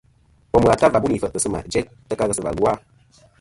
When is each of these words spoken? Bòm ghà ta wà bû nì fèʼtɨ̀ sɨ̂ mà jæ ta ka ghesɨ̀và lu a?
Bòm 0.53 0.65
ghà 0.67 0.75
ta 0.79 0.87
wà 0.93 0.99
bû 1.01 1.07
nì 1.09 1.21
fèʼtɨ̀ 1.23 1.41
sɨ̂ 1.43 1.49
mà 1.53 1.59
jæ 1.73 1.81
ta 2.07 2.13
ka 2.19 2.27
ghesɨ̀và 2.29 2.51
lu 2.57 2.63
a? 2.71 2.73